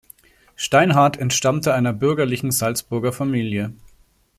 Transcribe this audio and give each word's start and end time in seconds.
Steinhart 0.55 1.17
entstammte 1.17 1.75
einer 1.75 1.93
bürgerlichen 1.93 2.49
Salzburger 2.49 3.13
Familie. 3.13 3.71